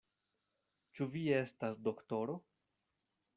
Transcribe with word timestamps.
Ĉu 0.99 1.07
vi 1.17 1.23
estas 1.41 1.77
doktoro? 1.89 2.39